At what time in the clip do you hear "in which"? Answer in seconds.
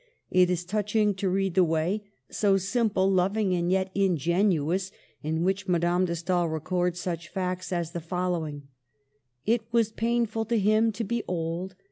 5.21-5.67